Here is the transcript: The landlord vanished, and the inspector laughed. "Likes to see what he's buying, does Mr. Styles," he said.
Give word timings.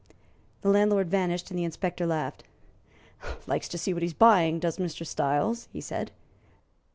The 0.63 0.69
landlord 0.69 1.11
vanished, 1.11 1.51
and 1.51 1.59
the 1.59 1.63
inspector 1.63 2.07
laughed. 2.07 2.43
"Likes 3.45 3.67
to 3.67 3.77
see 3.77 3.93
what 3.93 4.01
he's 4.01 4.15
buying, 4.15 4.57
does 4.57 4.77
Mr. 4.79 5.05
Styles," 5.05 5.67
he 5.71 5.79
said. 5.79 6.09